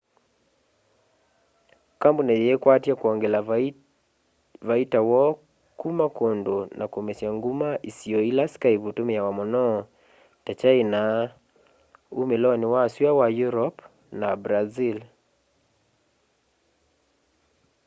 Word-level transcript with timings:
kambuni 2.01 2.33
yiikwatya 2.41 2.93
kwongela 2.99 3.39
vaita 4.67 4.99
woo 5.09 5.31
kuma 5.79 6.05
kundu 6.17 6.57
na 6.77 6.85
kumesya 6.93 7.29
nguma 7.37 7.69
isio 7.89 8.19
ila 8.29 8.43
skype 8.53 8.85
itumiawa 8.91 9.31
muno 9.39 9.65
ta 10.43 10.51
kyaina 10.59 11.01
umiloni 12.21 12.65
wa 12.73 12.83
sua 12.93 13.11
wa 13.19 13.27
europe 13.43 13.79
na 14.19 14.29
brazil 14.43 14.97